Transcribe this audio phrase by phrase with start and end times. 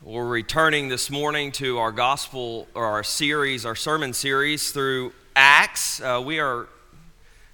[0.00, 6.00] We're returning this morning to our gospel or our series, our sermon series through Acts.
[6.00, 6.68] Uh, we are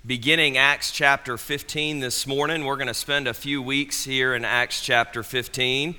[0.05, 2.67] beginning Acts chapter 15 this morning.
[2.67, 5.95] We're going to spend a few weeks here in Acts chapter 15.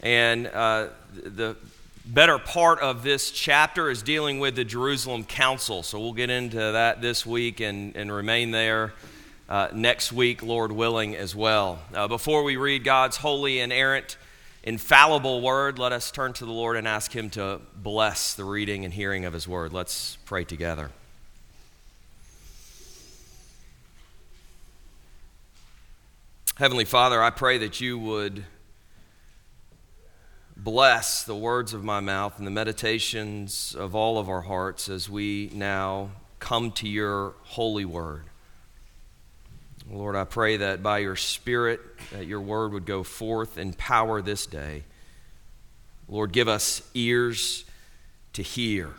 [0.00, 1.56] And uh, the
[2.06, 5.82] better part of this chapter is dealing with the Jerusalem Council.
[5.82, 8.94] So we'll get into that this week and, and remain there
[9.46, 11.80] uh, next week, Lord willing, as well.
[11.94, 14.16] Uh, before we read God's holy, inerrant,
[14.62, 18.84] infallible word, let us turn to the Lord and ask Him to bless the reading
[18.84, 19.72] and hearing of His word.
[19.72, 20.90] Let's pray together.
[26.56, 28.44] Heavenly Father, I pray that you would
[30.56, 35.08] bless the words of my mouth and the meditations of all of our hearts as
[35.08, 38.29] we now come to your holy word.
[39.92, 41.80] Lord, I pray that by your Spirit,
[42.12, 44.84] that your word would go forth in power this day.
[46.08, 47.64] Lord, give us ears
[48.34, 48.90] to hear,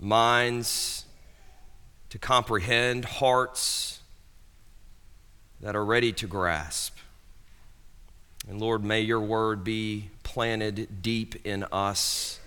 [0.00, 1.04] minds
[2.08, 4.00] to comprehend, hearts
[5.60, 6.96] that are ready to grasp.
[8.48, 12.40] And Lord, may your word be planted deep in us.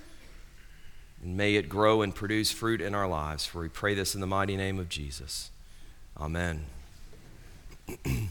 [1.22, 3.46] And may it grow and produce fruit in our lives.
[3.46, 5.52] For we pray this in the mighty name of Jesus.
[6.20, 6.64] Amen.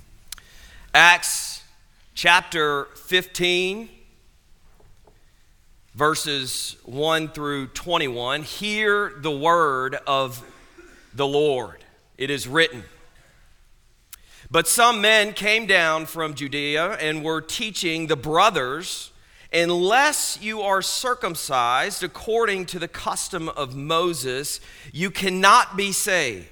[0.94, 1.64] Acts
[2.14, 3.88] chapter 15,
[5.94, 8.44] verses 1 through 21.
[8.44, 10.44] Hear the word of
[11.12, 11.84] the Lord.
[12.16, 12.84] It is written.
[14.48, 19.10] But some men came down from Judea and were teaching the brothers,
[19.52, 24.60] unless you are circumcised according to the custom of Moses,
[24.92, 26.51] you cannot be saved.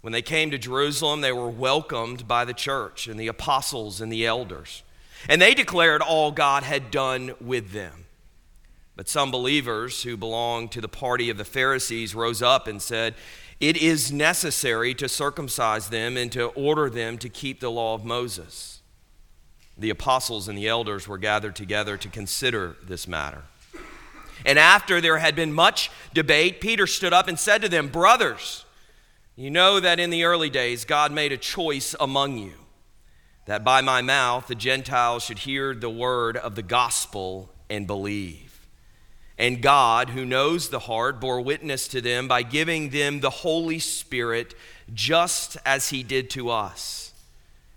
[0.00, 4.10] When they came to Jerusalem, they were welcomed by the church and the apostles and
[4.10, 4.82] the elders.
[5.28, 8.06] And they declared all God had done with them.
[8.96, 13.14] But some believers who belonged to the party of the Pharisees rose up and said,
[13.58, 18.04] It is necessary to circumcise them and to order them to keep the law of
[18.04, 18.80] Moses.
[19.76, 23.44] The apostles and the elders were gathered together to consider this matter.
[24.44, 28.64] And after there had been much debate, Peter stood up and said to them, Brothers,
[29.40, 32.52] you know that in the early days, God made a choice among you
[33.46, 38.66] that by my mouth the Gentiles should hear the word of the gospel and believe.
[39.38, 43.78] And God, who knows the heart, bore witness to them by giving them the Holy
[43.78, 44.54] Spirit,
[44.92, 47.09] just as He did to us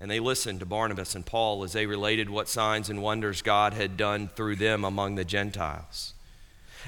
[0.00, 3.74] And they listened to Barnabas and Paul as they related what signs and wonders God
[3.74, 6.14] had done through them among the Gentiles.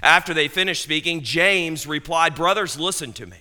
[0.03, 3.39] After they finished speaking, James replied, Brothers, listen to me.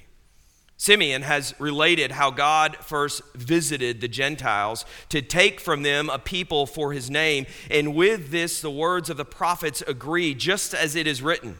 [0.76, 6.66] Simeon has related how God first visited the Gentiles to take from them a people
[6.66, 11.06] for his name, and with this the words of the prophets agree, just as it
[11.06, 11.60] is written.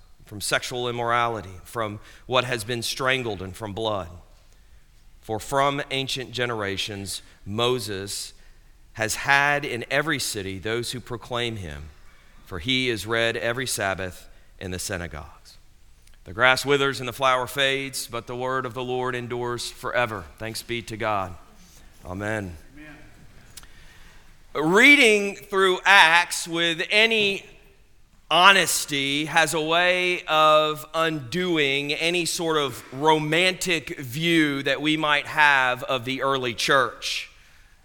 [0.31, 4.07] from sexual immorality, from what has been strangled, and from blood.
[5.19, 8.31] For from ancient generations, Moses
[8.93, 11.89] has had in every city those who proclaim him,
[12.45, 15.57] for he is read every Sabbath in the synagogues.
[16.23, 20.23] The grass withers and the flower fades, but the word of the Lord endures forever.
[20.37, 21.35] Thanks be to God.
[22.05, 22.55] Amen.
[22.77, 22.95] Amen.
[24.71, 27.45] Reading through Acts with any
[28.31, 35.83] honesty has a way of undoing any sort of romantic view that we might have
[35.83, 37.29] of the early church.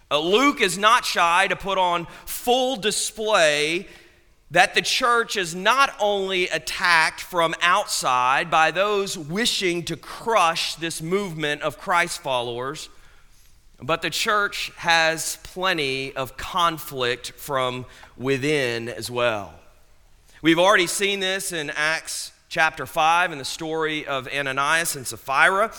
[0.08, 3.88] Uh, Luke is not shy to put on full display
[4.52, 11.02] that the church is not only attacked from outside by those wishing to crush this
[11.02, 12.88] movement of Christ followers,
[13.82, 17.84] but the church has plenty of conflict from
[18.16, 19.52] within as well.
[20.43, 25.73] We've already seen this in Acts chapter 5 in the story of Ananias and Sapphira.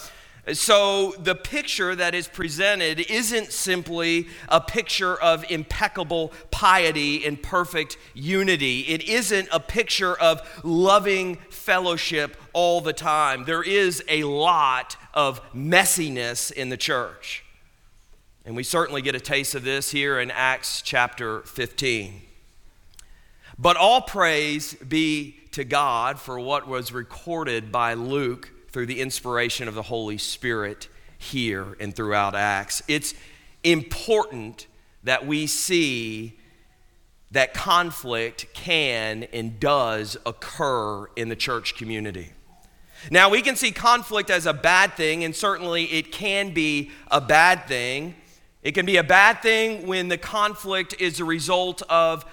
[0.53, 7.97] So, the picture that is presented isn't simply a picture of impeccable piety and perfect
[8.15, 8.79] unity.
[8.81, 13.43] It isn't a picture of loving fellowship all the time.
[13.43, 17.43] There is a lot of messiness in the church.
[18.43, 22.26] And we certainly get a taste of this here in Acts chapter 15.
[23.59, 29.67] But all praise be to God for what was recorded by Luke through the inspiration
[29.67, 30.87] of the Holy Spirit
[31.17, 32.83] here and throughout Acts.
[32.87, 33.15] It's
[33.63, 34.67] important
[35.03, 36.37] that we see
[37.31, 42.29] that conflict can and does occur in the church community.
[43.09, 47.19] Now, we can see conflict as a bad thing, and certainly it can be a
[47.19, 48.15] bad thing.
[48.61, 52.25] It can be a bad thing when the conflict is a result of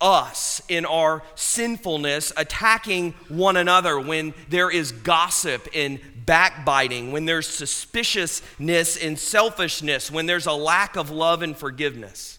[0.00, 7.48] us in our sinfulness attacking one another, when there is gossip and backbiting, when there's
[7.48, 12.38] suspiciousness and selfishness, when there's a lack of love and forgiveness.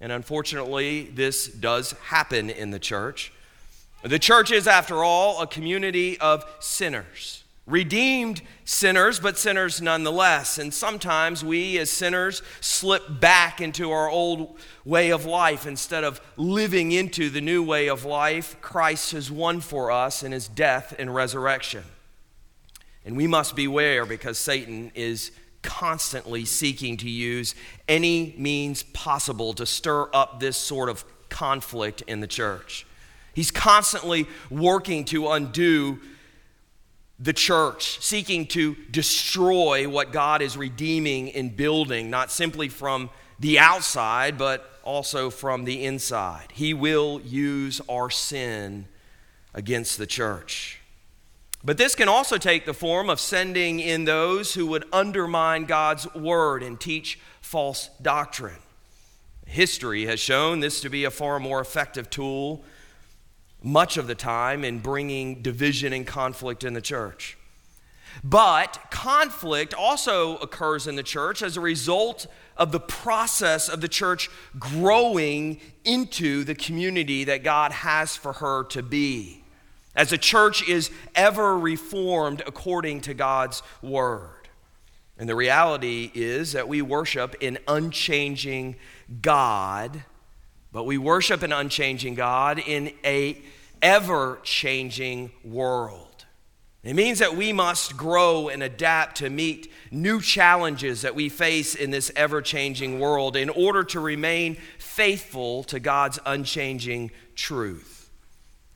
[0.00, 3.32] And unfortunately, this does happen in the church.
[4.02, 10.58] The church is, after all, a community of sinners redeemed sinners, but sinners nonetheless.
[10.58, 16.20] And sometimes we, as sinners, slip back into our old way of life instead of
[16.36, 20.94] living into the new way of life Christ has won for us in his death
[20.98, 21.82] and resurrection.
[23.04, 25.32] And we must beware because Satan is
[25.62, 27.56] constantly seeking to use
[27.88, 32.86] any means possible to stir up this sort of conflict in the church.
[33.34, 36.00] He's constantly working to undo
[37.18, 43.58] the church, seeking to destroy what God is redeeming and building, not simply from the
[43.58, 46.48] outside, but also from the inside.
[46.52, 48.86] He will use our sin
[49.54, 50.80] against the church.
[51.64, 56.12] But this can also take the form of sending in those who would undermine God's
[56.14, 58.60] word and teach false doctrine.
[59.46, 62.62] History has shown this to be a far more effective tool
[63.66, 67.36] much of the time in bringing division and conflict in the church.
[68.22, 73.88] But conflict also occurs in the church as a result of the process of the
[73.88, 79.42] church growing into the community that God has for her to be.
[79.96, 84.48] As the church is ever reformed according to God's word.
[85.18, 88.76] And the reality is that we worship an unchanging
[89.20, 90.04] God,
[90.70, 93.42] but we worship an unchanging God in a
[93.82, 96.24] ever changing world.
[96.82, 101.74] It means that we must grow and adapt to meet new challenges that we face
[101.74, 108.08] in this ever changing world in order to remain faithful to God's unchanging truth.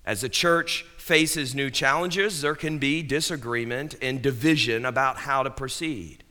[0.05, 5.51] As the church faces new challenges, there can be disagreement and division about how to
[5.51, 6.25] proceed.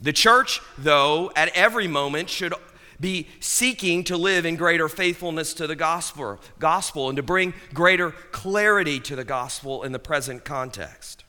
[0.00, 2.54] The church, though, at every moment should
[3.00, 8.10] be seeking to live in greater faithfulness to the gospel, gospel and to bring greater
[8.10, 11.24] clarity to the gospel in the present context.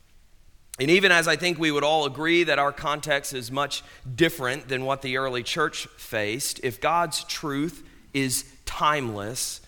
[0.79, 3.81] And even as I think we would all agree that our context is much
[4.15, 9.61] different than what the early church faced, if God's truth is timeless,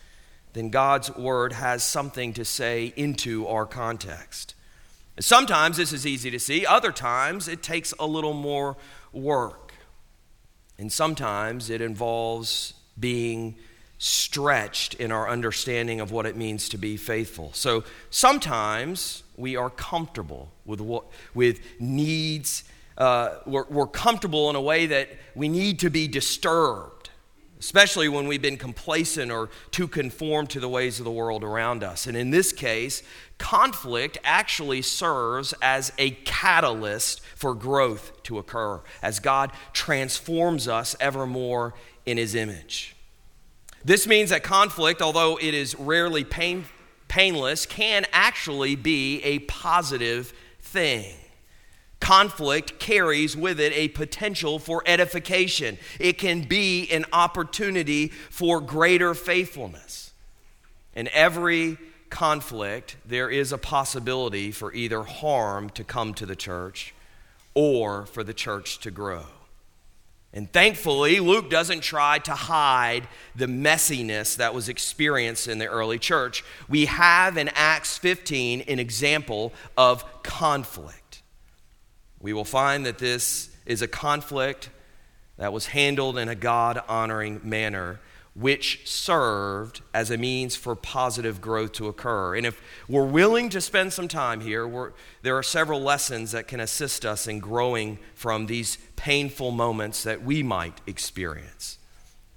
[0.53, 4.53] then God's word has something to say into our context.
[5.19, 8.75] Sometimes this is easy to see, other times it takes a little more
[9.13, 9.66] work.
[10.79, 13.55] And sometimes it involves being
[13.99, 17.51] stretched in our understanding of what it means to be faithful.
[17.53, 22.63] So sometimes we are comfortable with, what, with needs.
[22.97, 26.96] Uh, we're, we're comfortable in a way that we need to be disturbed,
[27.59, 31.83] especially when we've been complacent or too conformed to the ways of the world around
[31.83, 32.07] us.
[32.07, 33.01] And in this case,
[33.37, 41.25] conflict actually serves as a catalyst for growth to occur as God transforms us ever
[41.25, 41.73] more
[42.05, 42.95] in His image.
[43.83, 46.65] This means that conflict, although it is rarely pain,
[47.07, 51.15] painless, can actually be a positive thing.
[51.99, 55.77] Conflict carries with it a potential for edification.
[55.99, 60.11] It can be an opportunity for greater faithfulness.
[60.95, 61.77] In every
[62.09, 66.93] conflict, there is a possibility for either harm to come to the church
[67.53, 69.25] or for the church to grow.
[70.33, 75.97] And thankfully, Luke doesn't try to hide the messiness that was experienced in the early
[75.97, 76.43] church.
[76.69, 81.06] We have in Acts 15 an example of conflict.
[82.19, 84.69] We will find that this is a conflict
[85.37, 87.99] that was handled in a God honoring manner
[88.37, 92.35] which served as a means for positive growth to occur.
[92.35, 94.93] And if we're willing to spend some time here,
[95.23, 100.21] there are several lessons that can assist us in growing from these painful moments that
[100.21, 101.79] we might experience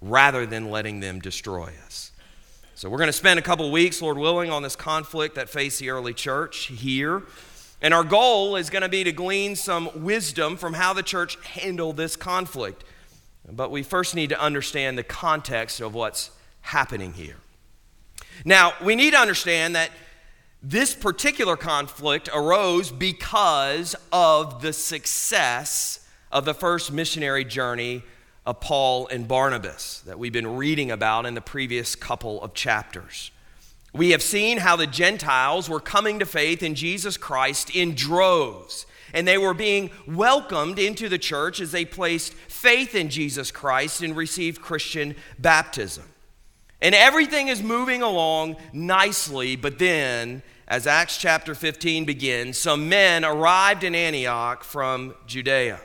[0.00, 2.12] rather than letting them destroy us.
[2.75, 5.80] So, we're going to spend a couple weeks, Lord willing, on this conflict that faced
[5.80, 7.25] the early church here.
[7.82, 11.37] And our goal is going to be to glean some wisdom from how the church
[11.44, 12.84] handled this conflict.
[13.50, 17.37] But we first need to understand the context of what's happening here.
[18.44, 19.90] Now, we need to understand that
[20.62, 28.02] this particular conflict arose because of the success of the first missionary journey
[28.44, 33.30] of Paul and Barnabas that we've been reading about in the previous couple of chapters.
[33.92, 38.87] We have seen how the Gentiles were coming to faith in Jesus Christ in droves
[39.12, 44.02] and they were being welcomed into the church as they placed faith in Jesus Christ
[44.02, 46.04] and received Christian baptism.
[46.80, 53.25] And everything is moving along nicely, but then, as Acts chapter 15 begins, some men
[53.25, 55.80] arrived in Antioch from Judea.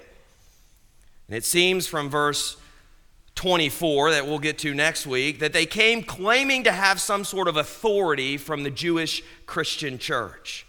[1.28, 2.56] And it seems from verse
[3.36, 7.48] 24 that we'll get to next week that they came claiming to have some sort
[7.48, 10.66] of authority from the Jewish Christian church.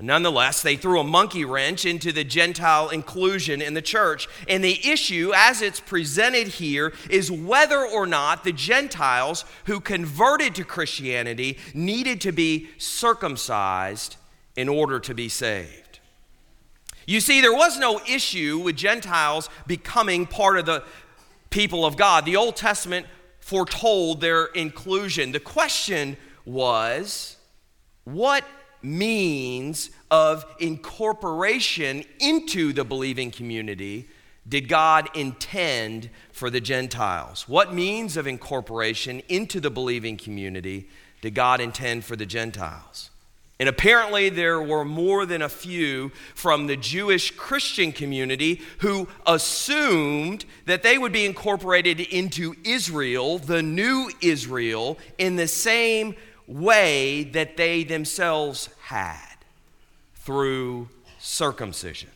[0.00, 4.26] Nonetheless, they threw a monkey wrench into the Gentile inclusion in the church.
[4.48, 10.56] And the issue, as it's presented here, is whether or not the Gentiles who converted
[10.56, 14.16] to Christianity needed to be circumcised
[14.56, 16.00] in order to be saved.
[17.06, 20.82] You see, there was no issue with Gentiles becoming part of the
[21.54, 22.24] people of God.
[22.24, 23.06] The Old Testament
[23.38, 25.30] foretold their inclusion.
[25.30, 27.36] The question was
[28.02, 28.44] what
[28.82, 34.08] means of incorporation into the believing community
[34.46, 37.48] did God intend for the Gentiles?
[37.48, 40.88] What means of incorporation into the believing community
[41.22, 43.10] did God intend for the Gentiles?
[43.60, 50.44] And apparently, there were more than a few from the Jewish Christian community who assumed
[50.66, 56.16] that they would be incorporated into Israel, the new Israel, in the same
[56.48, 59.36] way that they themselves had
[60.16, 62.10] through circumcision.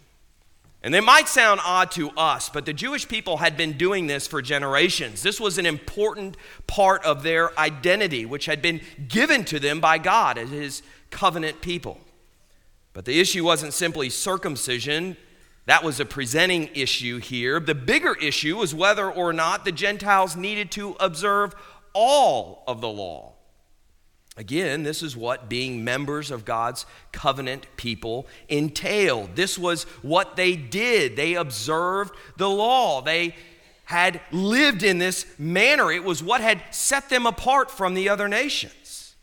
[0.83, 4.29] And they might sound odd to us, but the Jewish people had been doing this
[4.29, 5.23] for generations.
[5.23, 6.37] This was an important
[6.69, 11.61] part of their identity, which had been given to them by God as His covenant
[11.63, 11.99] people.
[12.93, 15.17] But the issue wasn't simply circumcision,
[15.69, 17.61] that was a presenting issue here.
[17.61, 21.55] The bigger issue was whether or not the Gentiles needed to observe
[21.93, 23.35] all of the law.
[24.39, 29.35] Again, this is what being members of God's covenant people entailed.
[29.35, 31.17] This was what they did.
[31.17, 33.03] They observed the law.
[33.03, 33.35] They
[33.87, 35.91] had lived in this manner.
[35.91, 39.17] It was what had set them apart from the other nations.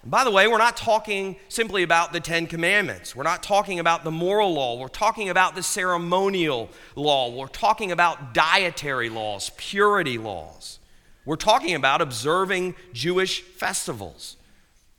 [0.00, 3.14] And by the way, we're not talking simply about the Ten Commandments.
[3.14, 4.78] We're not talking about the moral law.
[4.78, 7.28] We're talking about the ceremonial law.
[7.30, 10.78] We're talking about dietary laws, purity laws.
[11.26, 14.36] We're talking about observing Jewish festivals.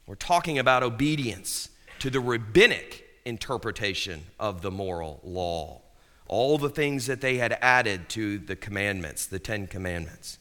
[0.07, 1.69] We're talking about obedience
[1.99, 5.81] to the rabbinic interpretation of the moral law.
[6.27, 10.37] All the things that they had added to the commandments, the Ten Commandments.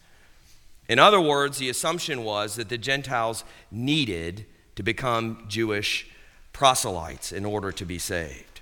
[0.89, 6.11] In other words, the assumption was that the Gentiles needed to become Jewish
[6.53, 8.54] proselytes in order to be saved.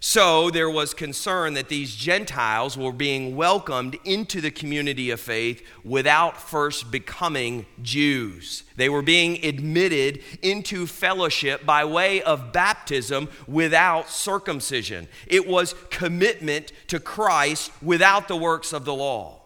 [0.00, 5.66] So there was concern that these Gentiles were being welcomed into the community of faith
[5.82, 8.62] without first becoming Jews.
[8.76, 15.08] They were being admitted into fellowship by way of baptism without circumcision.
[15.26, 19.42] It was commitment to Christ without the works of the law.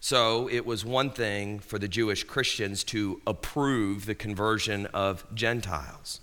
[0.00, 6.20] So it was one thing for the Jewish Christians to approve the conversion of Gentiles.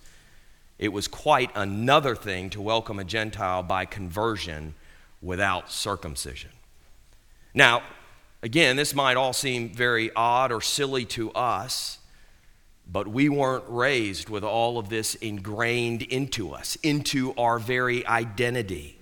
[0.80, 4.76] It was quite another thing to welcome a Gentile by conversion
[5.22, 6.52] without circumcision.
[7.54, 7.84] Now,
[8.42, 12.00] again, this might all seem very odd or silly to us,
[12.92, 19.00] but we weren't raised with all of this ingrained into us, into our very identity.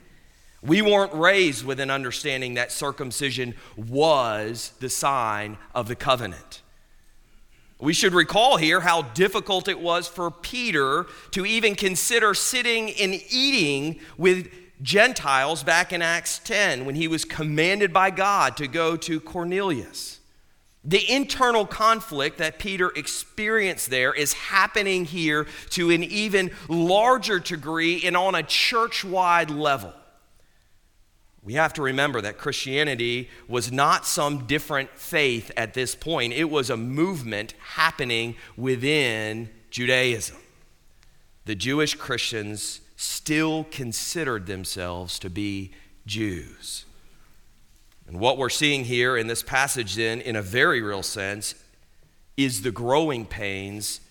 [0.61, 6.61] We weren't raised with an understanding that circumcision was the sign of the covenant.
[7.81, 13.19] We should recall here how difficult it was for Peter to even consider sitting and
[13.31, 14.49] eating with
[14.83, 20.19] Gentiles back in Acts 10 when he was commanded by God to go to Cornelius.
[20.83, 28.03] The internal conflict that Peter experienced there is happening here to an even larger degree
[28.05, 29.93] and on a church wide level.
[31.43, 36.49] We have to remember that Christianity was not some different faith at this point, it
[36.49, 40.37] was a movement happening within Judaism.
[41.45, 45.71] The Jewish Christians still considered themselves to be
[46.05, 46.85] Jews.
[48.07, 51.55] And what we're seeing here in this passage, then, in a very real sense,
[52.37, 54.01] is the growing pains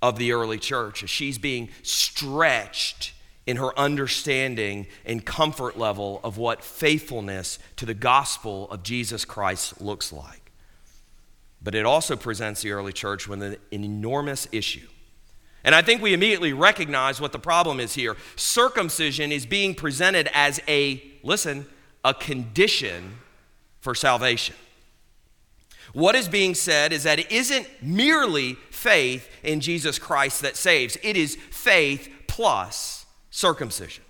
[0.00, 3.14] of the early church as she's being stretched
[3.46, 9.80] in her understanding and comfort level of what faithfulness to the gospel of Jesus Christ
[9.80, 10.52] looks like.
[11.62, 14.88] But it also presents the early church with an enormous issue.
[15.64, 18.16] And I think we immediately recognize what the problem is here.
[18.36, 21.66] Circumcision is being presented as a, listen,
[22.04, 23.14] a condition
[23.80, 24.54] for salvation.
[25.92, 30.98] What is being said is that it isn't merely faith in Jesus Christ that saves,
[31.02, 33.05] it is faith plus
[33.36, 34.02] circumcision.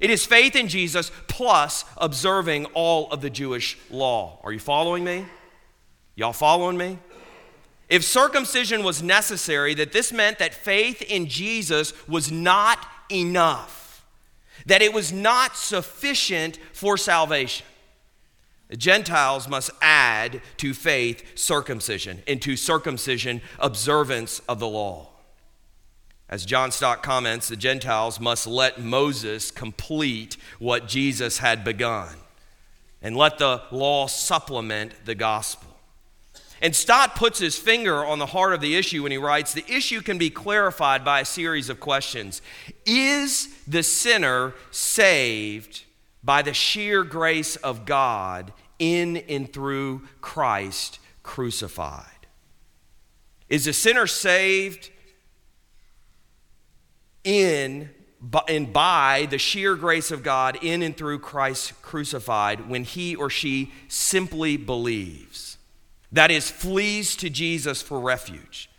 [0.00, 4.40] It is faith in Jesus plus observing all of the Jewish law.
[4.42, 5.24] Are you following me?
[6.16, 6.98] Y'all following me?
[7.88, 14.04] If circumcision was necessary, that this meant that faith in Jesus was not enough,
[14.66, 17.64] that it was not sufficient for salvation.
[18.66, 25.10] The Gentiles must add to faith circumcision, and to circumcision observance of the law.
[26.28, 32.16] As John Stott comments, the Gentiles must let Moses complete what Jesus had begun
[33.00, 35.76] and let the law supplement the gospel.
[36.60, 39.70] And Stott puts his finger on the heart of the issue when he writes the
[39.72, 42.40] issue can be clarified by a series of questions.
[42.86, 45.84] Is the sinner saved
[46.24, 52.26] by the sheer grace of God in and through Christ crucified?
[53.48, 54.90] Is the sinner saved
[57.26, 57.90] in
[58.48, 63.28] and by the sheer grace of God in and through Christ crucified when he or
[63.28, 65.58] she simply believes.
[66.12, 68.70] That is, flees to Jesus for refuge.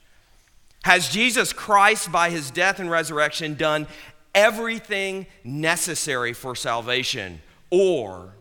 [0.84, 3.88] Has Jesus Christ, by his death and resurrection, done
[4.34, 7.42] everything necessary for salvation?
[7.70, 8.34] Or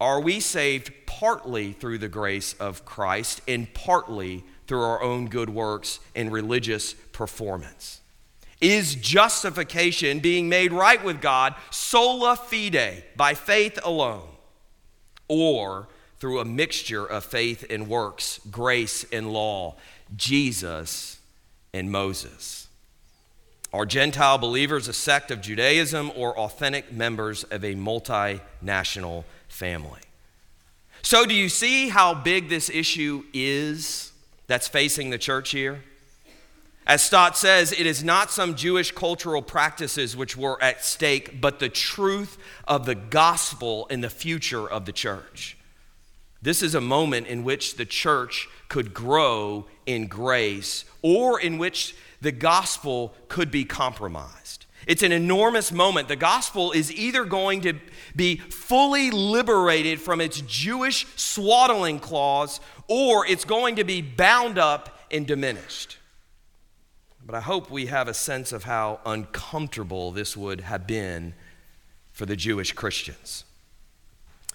[0.00, 5.50] are we saved partly through the grace of Christ and partly through our own good
[5.50, 8.00] works and religious performance?
[8.60, 14.28] Is justification being made right with God sola fide, by faith alone,
[15.28, 19.76] or through a mixture of faith and works, grace and law,
[20.14, 21.18] Jesus
[21.72, 22.68] and Moses?
[23.72, 30.00] Are Gentile believers a sect of Judaism or authentic members of a multinational family?
[31.02, 34.12] So, do you see how big this issue is
[34.48, 35.82] that's facing the church here?
[36.90, 41.60] As Stott says, it is not some Jewish cultural practices which were at stake, but
[41.60, 45.56] the truth of the gospel and the future of the church.
[46.42, 51.94] This is a moment in which the church could grow in grace or in which
[52.22, 54.66] the gospel could be compromised.
[54.88, 56.08] It's an enormous moment.
[56.08, 57.74] The gospel is either going to
[58.16, 64.98] be fully liberated from its Jewish swaddling clause or it's going to be bound up
[65.12, 65.98] and diminished.
[67.30, 71.34] But I hope we have a sense of how uncomfortable this would have been
[72.10, 73.44] for the Jewish Christians.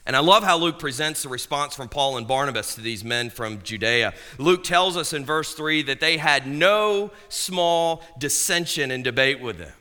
[0.05, 3.29] And I love how Luke presents the response from Paul and Barnabas to these men
[3.29, 4.13] from Judea.
[4.37, 9.57] Luke tells us in verse 3 that they had no small dissension and debate with
[9.57, 9.71] them.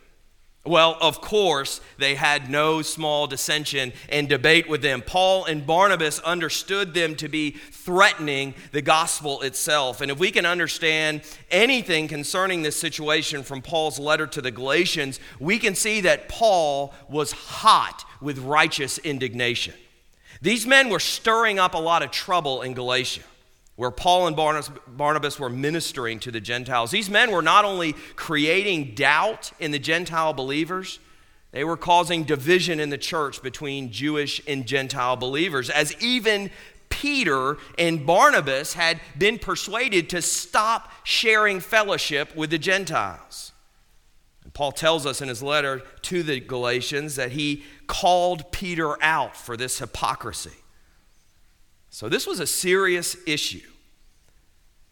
[0.66, 5.02] Well, of course, they had no small dissension and debate with them.
[5.02, 10.00] Paul and Barnabas understood them to be threatening the gospel itself.
[10.00, 15.20] And if we can understand anything concerning this situation from Paul's letter to the Galatians,
[15.38, 19.74] we can see that Paul was hot with righteous indignation.
[20.40, 23.22] These men were stirring up a lot of trouble in Galatia
[23.76, 24.36] where Paul and
[24.86, 26.92] Barnabas were ministering to the Gentiles.
[26.92, 31.00] These men were not only creating doubt in the Gentile believers,
[31.50, 36.50] they were causing division in the church between Jewish and Gentile believers, as even
[36.88, 43.52] Peter and Barnabas had been persuaded to stop sharing fellowship with the Gentiles.
[44.44, 49.36] And Paul tells us in his letter to the Galatians that he called Peter out
[49.36, 50.52] for this hypocrisy.
[51.94, 53.70] So this was a serious issue.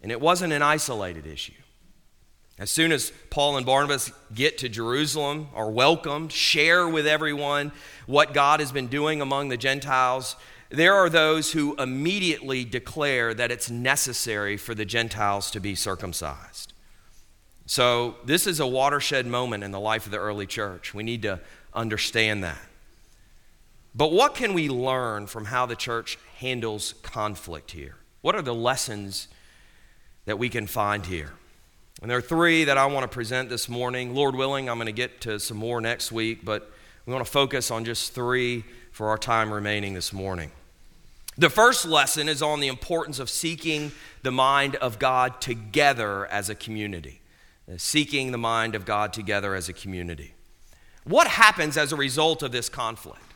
[0.02, 1.60] And it wasn't an isolated issue.
[2.60, 7.72] As soon as Paul and Barnabas get to Jerusalem, are welcomed, share with everyone
[8.06, 10.36] what God has been doing among the Gentiles,
[10.70, 16.72] there are those who immediately declare that it's necessary for the Gentiles to be circumcised.
[17.66, 20.94] So, this is a watershed moment in the life of the early church.
[20.94, 21.40] We need to
[21.74, 22.62] understand that.
[23.94, 27.96] But what can we learn from how the church handles conflict here?
[28.22, 29.28] What are the lessons
[30.24, 31.32] that we can find here?
[32.00, 34.14] And there are three that I want to present this morning.
[34.14, 36.70] Lord willing, I'm going to get to some more next week, but
[37.06, 40.50] we want to focus on just three for our time remaining this morning.
[41.38, 46.48] The first lesson is on the importance of seeking the mind of God together as
[46.48, 47.20] a community.
[47.76, 50.34] Seeking the mind of God together as a community.
[51.04, 53.31] What happens as a result of this conflict?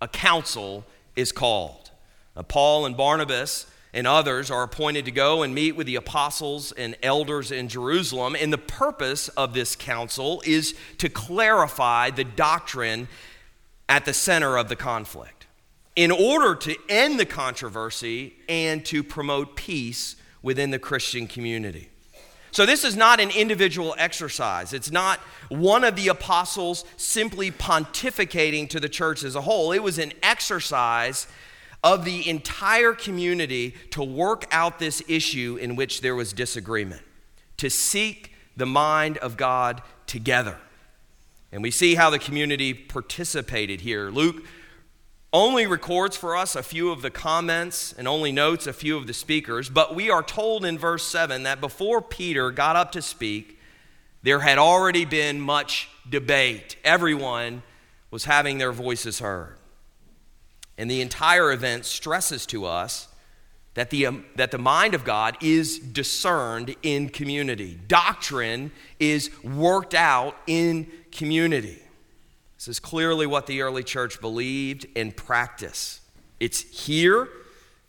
[0.00, 0.84] A council
[1.16, 1.90] is called.
[2.36, 6.72] Now, Paul and Barnabas and others are appointed to go and meet with the apostles
[6.72, 8.36] and elders in Jerusalem.
[8.38, 13.06] And the purpose of this council is to clarify the doctrine
[13.88, 15.46] at the center of the conflict
[15.94, 21.88] in order to end the controversy and to promote peace within the Christian community.
[22.54, 24.72] So, this is not an individual exercise.
[24.72, 29.72] It's not one of the apostles simply pontificating to the church as a whole.
[29.72, 31.26] It was an exercise
[31.82, 37.02] of the entire community to work out this issue in which there was disagreement,
[37.56, 40.56] to seek the mind of God together.
[41.50, 44.10] And we see how the community participated here.
[44.10, 44.44] Luke
[45.34, 49.08] only records for us a few of the comments and only notes a few of
[49.08, 53.02] the speakers, but we are told in verse 7 that before Peter got up to
[53.02, 53.58] speak,
[54.22, 56.76] there had already been much debate.
[56.84, 57.64] Everyone
[58.12, 59.56] was having their voices heard.
[60.78, 63.08] And the entire event stresses to us
[63.74, 67.78] that the, um, that the mind of God is discerned in community.
[67.88, 68.70] Doctrine
[69.00, 71.83] is worked out in community.
[72.64, 76.00] This is clearly what the early church believed and practiced.
[76.40, 77.28] It's here.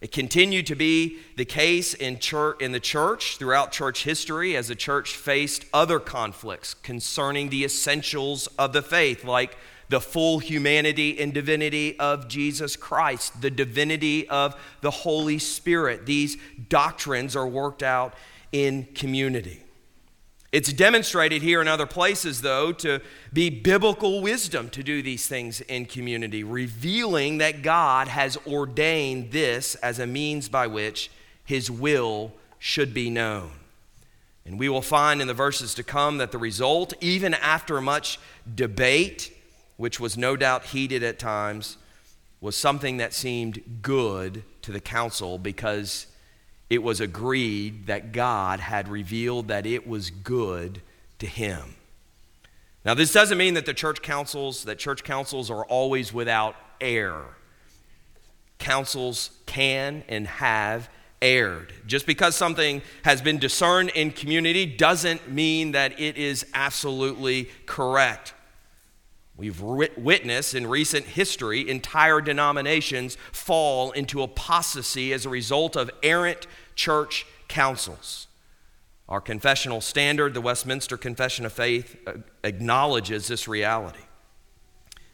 [0.01, 4.67] It continued to be the case in, church, in the church throughout church history as
[4.67, 9.57] the church faced other conflicts concerning the essentials of the faith, like
[9.87, 16.05] the full humanity and divinity of Jesus Christ, the divinity of the Holy Spirit.
[16.05, 16.35] These
[16.67, 18.13] doctrines are worked out
[18.51, 19.64] in community.
[20.55, 23.01] It's demonstrated here in other places, though, to
[23.33, 29.75] be biblical wisdom to do these things in community, revealing that God has ordained this
[29.75, 31.11] as a means by which
[31.43, 33.51] His will should be known.
[34.45, 38.17] And we will find in the verses to come that the result, even after much
[38.55, 39.37] debate,
[39.75, 41.75] which was no doubt heated at times,
[42.39, 46.07] was something that seemed good to the council because
[46.69, 50.81] it was agreed that God had revealed that it was good
[51.19, 51.75] to him.
[52.83, 57.35] Now, this doesn't mean that the church councils, that church councils are always without error.
[58.59, 61.73] Councils can and have erred.
[61.87, 68.34] Just because something has been discerned in community doesn't mean that it is absolutely correct.
[69.37, 76.47] We've witnessed in recent history entire denominations fall into apostasy as a result of errant
[76.75, 78.27] church councils.
[79.09, 83.99] Our confessional standard, the Westminster Confession of Faith, uh, acknowledges this reality.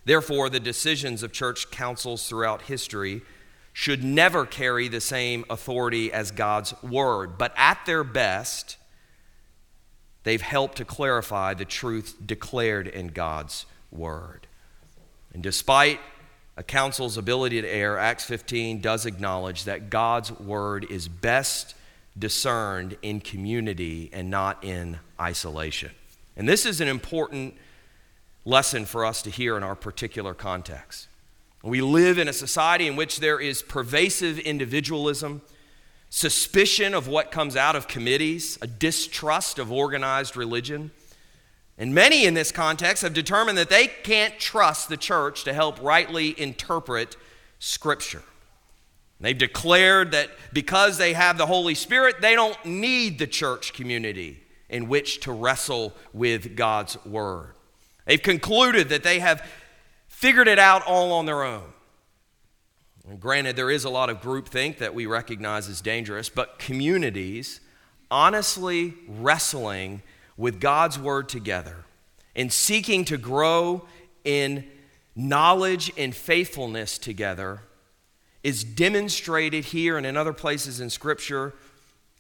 [0.06, 3.22] Therefore, the decisions of church councils throughout history
[3.74, 8.78] should never carry the same authority as God's word, but at their best,
[10.24, 14.48] they've helped to clarify the truth declared in God's word.
[15.34, 16.00] And despite
[16.58, 21.76] a council's ability to err, Acts 15 does acknowledge that God's word is best
[22.18, 25.92] discerned in community and not in isolation.
[26.36, 27.56] And this is an important
[28.46, 31.08] lesson for us to hear in our particular context.
[31.64, 35.42] We live in a society in which there is pervasive individualism,
[36.10, 40.92] suspicion of what comes out of committees, a distrust of organized religion.
[41.78, 45.82] And many in this context have determined that they can't trust the church to help
[45.82, 47.18] rightly interpret
[47.60, 48.24] Scripture.
[49.20, 54.42] They've declared that because they have the Holy Spirit, they don't need the church community
[54.68, 57.54] in which to wrestle with God's Word.
[58.06, 59.48] They've concluded that they have
[60.08, 61.72] figured it out all on their own.
[63.08, 67.60] And granted, there is a lot of groupthink that we recognize as dangerous, but communities
[68.10, 70.02] honestly wrestling
[70.42, 71.86] with God's word together
[72.36, 73.86] and seeking to grow
[74.24, 74.66] in
[75.16, 77.62] knowledge and faithfulness together
[78.44, 81.54] is demonstrated here and in other places in Scripture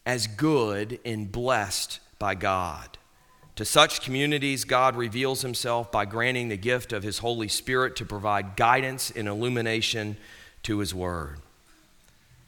[0.05, 2.99] as good and blessed by God.
[3.55, 8.05] To such communities, God reveals himself by granting the gift of his Holy Spirit to
[8.05, 10.15] provide guidance and illumination
[10.61, 11.39] to his word.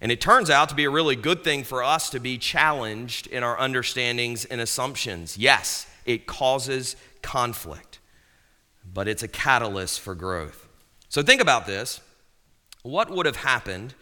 [0.03, 3.25] And it turns out to be a really good thing for us to be challenged
[3.25, 5.37] in our understandings and assumptions.
[5.37, 7.99] Yes, it causes conflict,
[8.93, 10.67] but it's a catalyst for growth.
[11.07, 12.01] So think about this.
[12.81, 13.93] What would have happened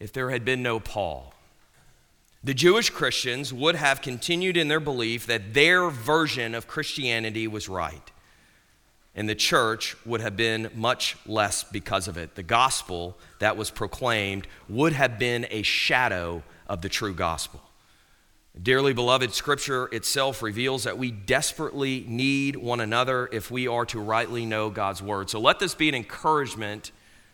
[0.00, 1.32] if there had been no Paul?
[2.42, 7.68] The Jewish Christians would have continued in their belief that their version of Christianity was
[7.68, 8.10] right.
[9.14, 12.34] And the church would have been much less because of it.
[12.34, 17.60] The gospel that was proclaimed would have been a shadow of the true gospel.
[18.60, 24.00] Dearly beloved, Scripture itself reveals that we desperately need one another if we are to
[24.00, 25.30] rightly know God's Word.
[25.30, 26.90] So let this be an encouragement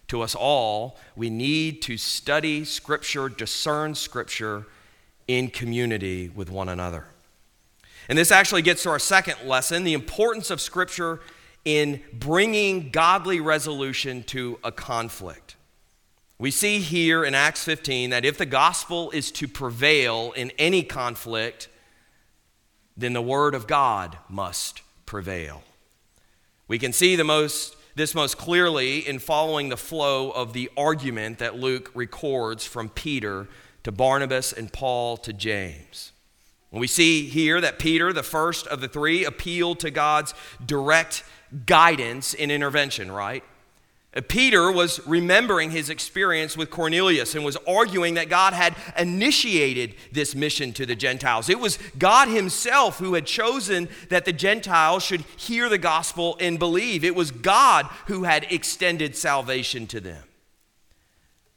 [0.08, 0.98] to us all.
[1.16, 4.66] We need to study Scripture, discern Scripture
[5.26, 7.06] in community with one another.
[8.08, 11.20] And this actually gets to our second lesson the importance of Scripture
[11.64, 15.56] in bringing godly resolution to a conflict.
[16.38, 20.82] We see here in Acts 15 that if the gospel is to prevail in any
[20.82, 21.68] conflict,
[22.96, 25.62] then the word of God must prevail.
[26.66, 31.38] We can see the most, this most clearly in following the flow of the argument
[31.38, 33.48] that Luke records from Peter
[33.84, 36.12] to Barnabas and Paul to James.
[36.80, 40.34] We see here that Peter, the first of the three, appealed to God's
[40.64, 41.22] direct
[41.66, 43.44] guidance in intervention, right?
[44.14, 49.94] Uh, Peter was remembering his experience with Cornelius and was arguing that God had initiated
[50.12, 51.48] this mission to the Gentiles.
[51.48, 56.58] It was God Himself who had chosen that the Gentiles should hear the gospel and
[56.58, 57.04] believe.
[57.04, 60.24] It was God who had extended salvation to them.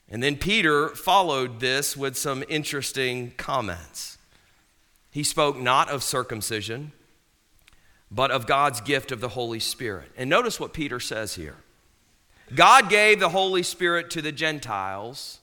[0.10, 4.17] And then Peter followed this with some interesting comments.
[5.12, 6.92] He spoke not of circumcision,
[8.12, 10.12] but of God's gift of the Holy Spirit.
[10.18, 11.58] And notice what Peter says here
[12.54, 15.40] God gave the Holy Spirit to the Gentiles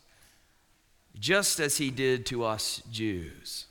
[1.18, 3.66] just as he did to us Jews.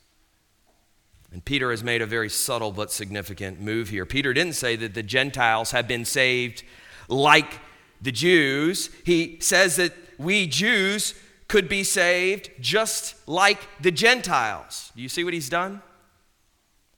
[1.31, 4.05] And Peter has made a very subtle but significant move here.
[4.05, 6.63] Peter didn't say that the Gentiles have been saved
[7.07, 7.59] like
[8.01, 8.91] the Jews.
[9.03, 11.15] He says that we Jews
[11.47, 14.91] could be saved just like the Gentiles.
[14.95, 15.81] Do you see what he's done?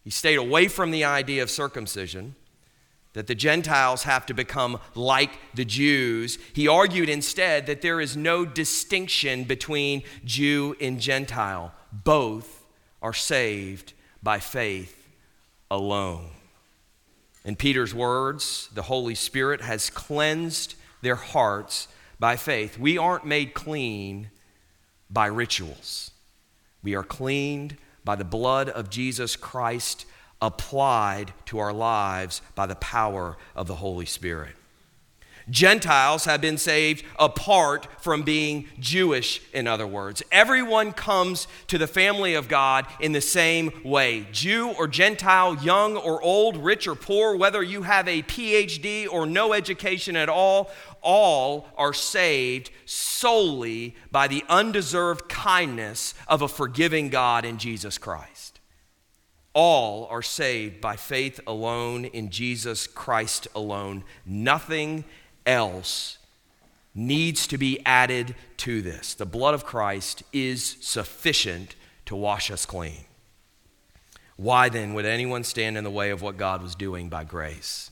[0.03, 2.35] He stayed away from the idea of circumcision,
[3.13, 6.37] that the Gentiles have to become like the Jews.
[6.53, 11.73] He argued instead that there is no distinction between Jew and Gentile.
[11.91, 12.65] Both
[13.01, 15.07] are saved by faith
[15.71, 16.31] alone.
[17.45, 21.87] In Peter's words, the Holy Spirit has cleansed their hearts
[22.19, 22.77] by faith.
[22.77, 24.29] We aren't made clean
[25.09, 26.11] by rituals,
[26.83, 30.05] we are cleaned by the blood of Jesus Christ
[30.41, 34.55] applied to our lives by the power of the Holy Spirit.
[35.49, 40.23] Gentiles have been saved apart from being Jewish, in other words.
[40.31, 45.97] Everyone comes to the family of God in the same way Jew or Gentile, young
[45.97, 50.71] or old, rich or poor, whether you have a PhD or no education at all,
[51.01, 58.59] all are saved solely by the undeserved kindness of a forgiving God in Jesus Christ.
[59.53, 64.03] All are saved by faith alone in Jesus Christ alone.
[64.25, 65.05] Nothing
[65.45, 66.17] else
[66.93, 69.13] needs to be added to this.
[69.13, 73.05] The blood of Christ is sufficient to wash us clean.
[74.37, 77.91] Why then would anyone stand in the way of what God was doing by grace?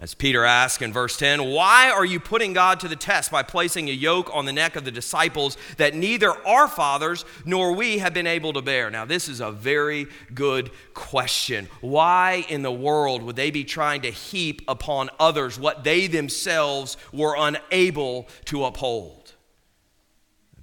[0.00, 3.42] As Peter asks in verse 10, why are you putting God to the test by
[3.42, 7.98] placing a yoke on the neck of the disciples that neither our fathers nor we
[7.98, 8.90] have been able to bear?
[8.90, 11.68] Now, this is a very good question.
[11.80, 16.96] Why in the world would they be trying to heap upon others what they themselves
[17.12, 19.17] were unable to uphold?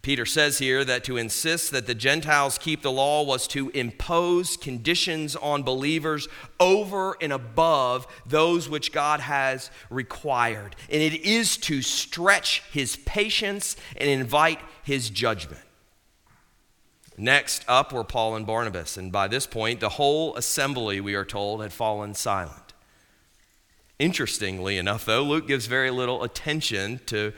[0.05, 4.55] Peter says here that to insist that the Gentiles keep the law was to impose
[4.55, 6.27] conditions on believers
[6.59, 10.75] over and above those which God has required.
[10.91, 15.63] And it is to stretch his patience and invite his judgment.
[17.17, 21.25] Next up were Paul and Barnabas, and by this point, the whole assembly, we are
[21.25, 22.75] told, had fallen silent.
[23.97, 27.33] Interestingly enough, though, Luke gives very little attention to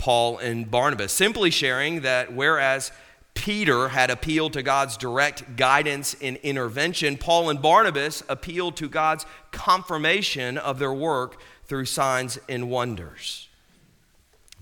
[0.00, 2.90] Paul and Barnabas, simply sharing that whereas
[3.34, 9.26] Peter had appealed to God's direct guidance and intervention, Paul and Barnabas appealed to God's
[9.52, 13.50] confirmation of their work through signs and wonders.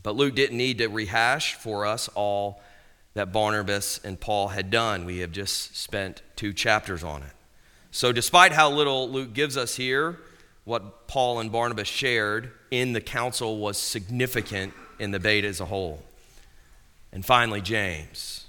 [0.02, 2.60] But Luke didn't need to rehash for us all
[3.14, 5.04] that Barnabas and Paul had done.
[5.04, 7.32] We have just spent two chapters on it.
[7.92, 10.18] So, despite how little Luke gives us here,
[10.64, 15.64] what Paul and Barnabas shared in the council was significant in the debate as a
[15.66, 16.02] whole.
[17.12, 18.46] And finally, James.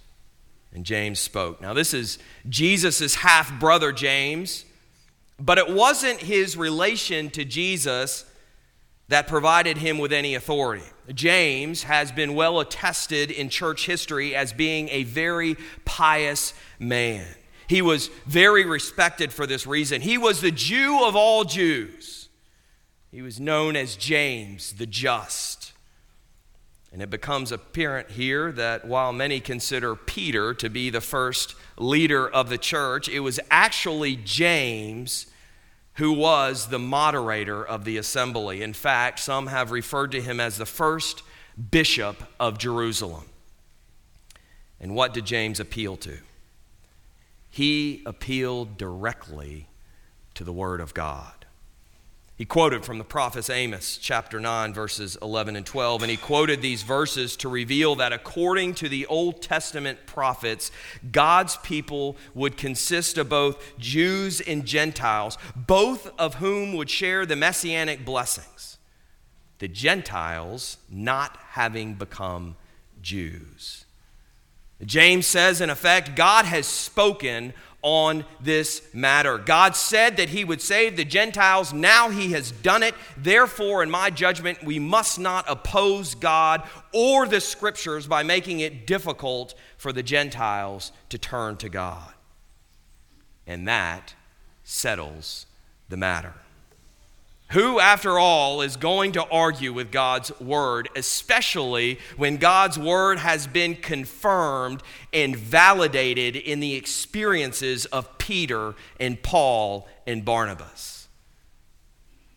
[0.73, 1.62] And James spoke.
[1.62, 4.65] Now, this is Jesus' half brother, James,
[5.39, 8.25] but it wasn't his relation to Jesus
[9.07, 10.85] that provided him with any authority.
[11.13, 17.25] James has been well attested in church history as being a very pious man.
[17.67, 20.01] He was very respected for this reason.
[20.01, 22.29] He was the Jew of all Jews.
[23.12, 25.73] He was known as James the Just.
[26.91, 32.28] And it becomes apparent here that while many consider Peter to be the first leader
[32.28, 35.28] of the church, it was actually James
[35.99, 38.62] who was the moderator of the assembly.
[38.62, 41.23] In fact, some have referred to him as the first
[41.71, 43.25] bishop of Jerusalem.
[44.80, 46.19] And what did James appeal to?
[47.49, 49.67] He appealed directly
[50.36, 51.38] to the Word of God.
[52.39, 56.62] He quoted from the prophet Amos, chapter 9, verses 11 and 12, and he quoted
[56.62, 60.71] these verses to reveal that according to the Old Testament prophets,
[61.12, 67.36] God's people would consist of both Jews and Gentiles, both of whom would share the
[67.36, 68.78] messianic blessings.
[69.58, 72.56] The Gentiles not having become
[73.02, 73.84] Jews.
[74.86, 79.38] James says, in effect, God has spoken on this matter.
[79.38, 81.74] God said that He would save the Gentiles.
[81.74, 82.96] Now He has done it.
[83.18, 88.86] Therefore, in my judgment, we must not oppose God or the Scriptures by making it
[88.86, 92.13] difficult for the Gentiles to turn to God.
[93.48, 94.13] And that
[94.63, 95.46] settles
[95.88, 96.34] the matter.
[97.51, 103.47] Who, after all, is going to argue with God's word, especially when God's word has
[103.47, 111.07] been confirmed and validated in the experiences of Peter and Paul and Barnabas?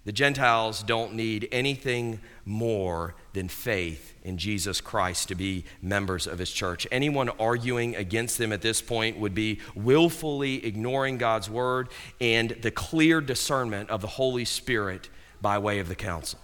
[0.06, 6.38] The Gentiles don't need anything more than faith in Jesus Christ to be members of
[6.38, 6.86] his church.
[6.90, 11.88] Anyone arguing against them at this point would be willfully ignoring God's word
[12.20, 15.08] and the clear discernment of the Holy Spirit
[15.40, 16.38] by way of the council.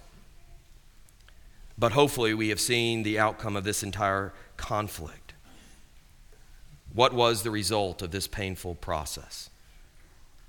[1.77, 5.33] But hopefully, we have seen the outcome of this entire conflict.
[6.93, 9.49] What was the result of this painful process?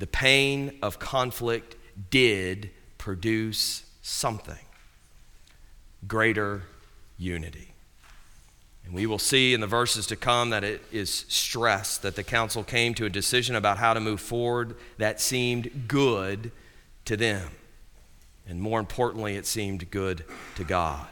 [0.00, 1.76] The pain of conflict
[2.10, 4.58] did produce something
[6.08, 6.62] greater
[7.20, 7.68] unity.
[8.84, 12.24] And we will see in the verses to come that it is stressed that the
[12.24, 16.50] council came to a decision about how to move forward that seemed good
[17.04, 17.50] to them.
[18.48, 20.24] And more importantly, it seemed good
[20.56, 21.06] to God.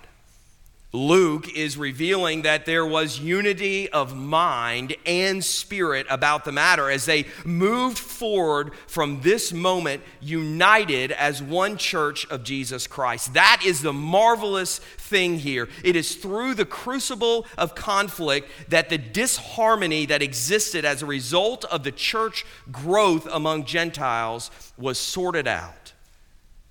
[0.93, 7.05] Luke is revealing that there was unity of mind and spirit about the matter as
[7.05, 13.35] they moved forward from this moment united as one church of Jesus Christ.
[13.35, 15.69] That is the marvelous thing here.
[15.85, 21.67] It is through the crucible of conflict that the disharmony that existed as a result
[21.67, 25.93] of the church growth among Gentiles was sorted out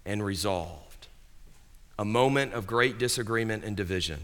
[0.07, 0.86] and resolved
[1.99, 4.19] a moment of great disagreement and division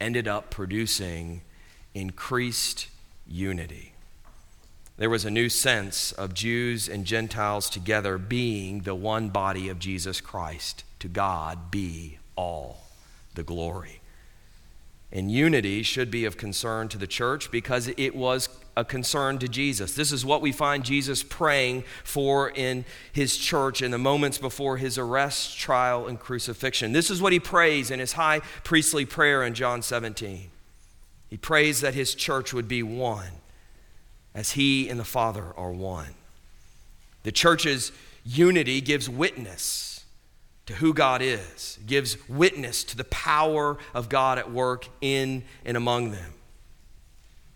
[0.00, 1.42] ended up producing
[1.94, 2.88] increased
[3.26, 3.92] unity.
[4.96, 9.78] There was a new sense of Jews and Gentiles together being the one body of
[9.78, 10.84] Jesus Christ.
[11.00, 12.84] To God be all
[13.34, 14.00] the glory.
[15.10, 19.48] And unity should be of concern to the church because it was a concern to
[19.48, 19.94] Jesus.
[19.94, 24.78] This is what we find Jesus praying for in his church in the moments before
[24.78, 26.92] his arrest, trial, and crucifixion.
[26.92, 30.50] This is what he prays in his high priestly prayer in John 17.
[31.28, 33.30] He prays that his church would be one
[34.34, 36.14] as he and the Father are one.
[37.22, 37.92] The church's
[38.24, 40.04] unity gives witness
[40.66, 45.76] to who God is, gives witness to the power of God at work in and
[45.76, 46.34] among them.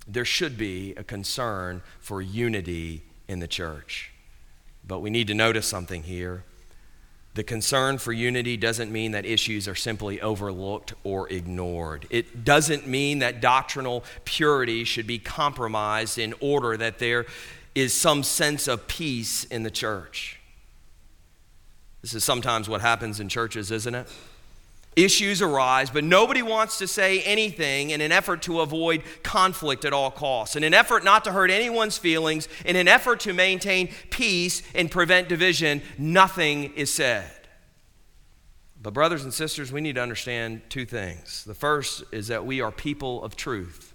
[0.06, 4.12] There should be a concern for unity in the church.
[4.86, 6.44] But we need to notice something here.
[7.34, 12.06] The concern for unity doesn't mean that issues are simply overlooked or ignored.
[12.08, 17.26] It doesn't mean that doctrinal purity should be compromised in order that there
[17.74, 20.40] is some sense of peace in the church.
[22.00, 24.08] This is sometimes what happens in churches, isn't it?
[24.96, 29.92] Issues arise, but nobody wants to say anything in an effort to avoid conflict at
[29.92, 33.90] all costs, in an effort not to hurt anyone's feelings, in an effort to maintain
[34.08, 35.82] peace and prevent division.
[35.98, 37.30] Nothing is said.
[38.80, 41.44] But, brothers and sisters, we need to understand two things.
[41.44, 43.92] The first is that we are people of truth.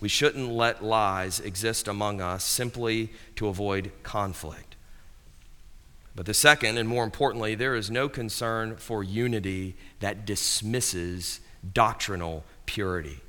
[0.00, 4.76] We shouldn't let lies exist among us simply to avoid conflict.
[6.18, 11.38] But the second, and more importantly, there is no concern for unity that dismisses
[11.72, 13.20] doctrinal purity.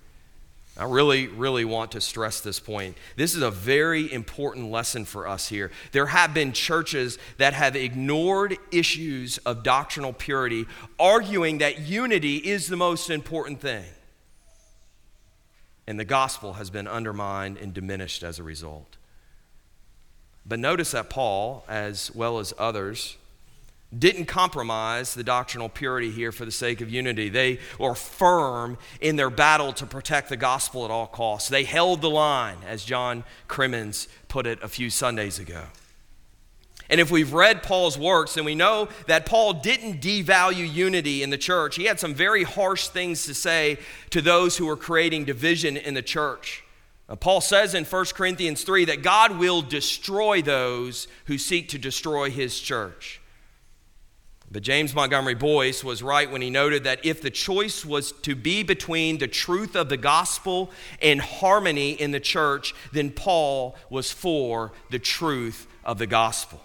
[0.75, 2.97] I really, really want to stress this point.
[3.15, 5.69] This is a very important lesson for us here.
[5.91, 10.65] There have been churches that have ignored issues of doctrinal purity,
[10.99, 13.85] arguing that unity is the most important thing.
[15.85, 18.97] And the gospel has been undermined and diminished as a result.
[20.49, 23.17] But notice that Paul, as well as others,
[23.97, 27.29] didn't compromise the doctrinal purity here for the sake of unity.
[27.29, 31.49] They were firm in their battle to protect the gospel at all costs.
[31.49, 35.65] They held the line, as John Crimmins put it a few Sundays ago.
[36.89, 41.29] And if we've read Paul's works, then we know that Paul didn't devalue unity in
[41.29, 41.75] the church.
[41.75, 43.77] He had some very harsh things to say
[44.09, 46.63] to those who were creating division in the church.
[47.09, 51.79] Uh, Paul says in 1 Corinthians 3 that God will destroy those who seek to
[51.79, 53.19] destroy his church.
[54.51, 58.35] But James Montgomery Boice was right when he noted that if the choice was to
[58.35, 64.11] be between the truth of the gospel and harmony in the church, then Paul was
[64.11, 66.61] for the truth of the gospel.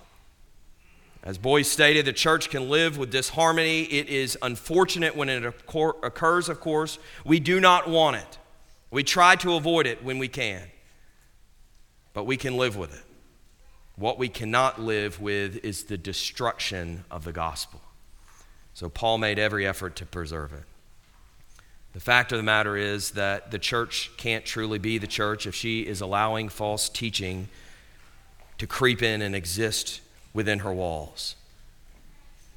[1.22, 3.82] As Boice stated, the church can live with disharmony.
[3.84, 6.98] It is unfortunate when it occurs, of course.
[7.24, 8.38] We do not want it.
[8.94, 10.62] We try to avoid it when we can,
[12.12, 13.02] but we can live with it.
[13.96, 17.82] What we cannot live with is the destruction of the gospel.
[18.72, 20.62] So Paul made every effort to preserve it.
[21.92, 25.56] The fact of the matter is that the church can't truly be the church if
[25.56, 27.48] she is allowing false teaching
[28.58, 31.34] to creep in and exist within her walls.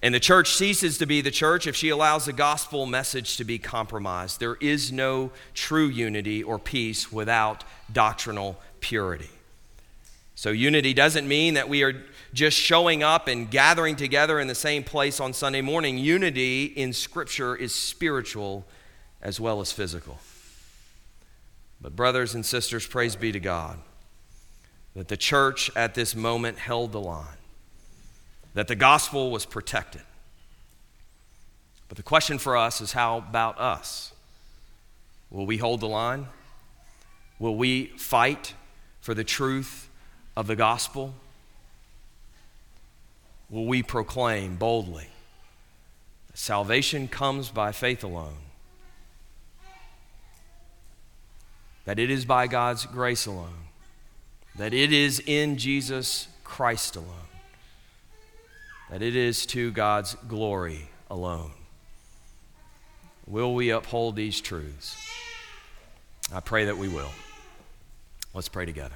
[0.08, 3.44] And the church ceases to be the church if she allows the gospel message to
[3.44, 4.40] be compromised.
[4.40, 9.28] There is no true unity or peace without doctrinal purity.
[10.34, 14.56] So, unity doesn't mean that we are just showing up and gathering together in the
[14.56, 15.98] same place on Sunday morning.
[15.98, 18.66] Unity in Scripture is spiritual
[19.22, 20.20] as well as physical.
[21.82, 23.78] But, brothers and sisters, praise be to God
[24.96, 27.37] that the church at this moment held the line,
[28.58, 30.02] that the gospel was protected.
[31.88, 34.14] But the question for us is how about us?
[35.30, 36.26] Will we hold the line?
[37.38, 38.56] Will we fight
[39.00, 39.90] for the truth
[40.36, 41.14] of the gospel
[43.52, 45.08] will we proclaim boldly
[46.26, 48.38] that salvation comes by faith alone,
[51.86, 53.68] that it is by God's grace alone,
[54.58, 57.27] that it is in Jesus Christ alone,
[58.90, 61.52] that it is to God's glory alone.
[63.26, 64.98] Will we uphold these truths?
[66.34, 67.12] I pray that we will.
[68.34, 68.96] Let's pray together.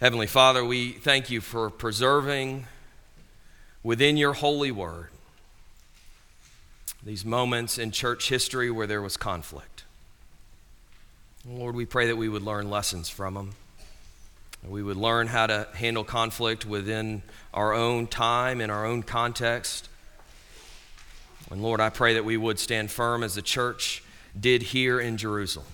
[0.00, 2.66] Heavenly Father, we thank you for preserving
[3.82, 5.10] within your holy word
[7.02, 9.77] these moments in church history where there was conflict.
[11.48, 13.54] Lord, we pray that we would learn lessons from them.
[14.66, 17.22] We would learn how to handle conflict within
[17.54, 19.88] our own time, in our own context.
[21.50, 24.02] And Lord, I pray that we would stand firm as the church
[24.38, 25.66] did here in Jerusalem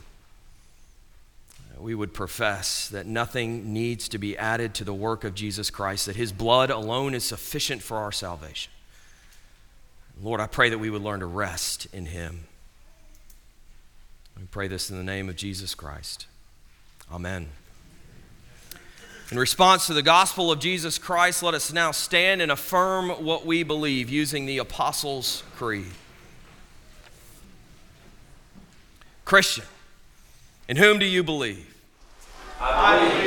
[1.84, 6.06] we would profess that nothing needs to be added to the work of Jesus Christ,
[6.06, 8.72] that his blood alone is sufficient for our salvation.
[10.22, 12.46] Lord, I pray that we would learn to rest in him.
[14.38, 16.26] We pray this in the name of Jesus Christ.
[17.12, 17.48] Amen.
[19.30, 23.46] In response to the gospel of Jesus Christ, let us now stand and affirm what
[23.46, 25.86] we believe using the Apostles' Creed.
[29.24, 29.64] Christian,
[30.68, 31.74] in whom do you believe?
[32.60, 33.23] I believe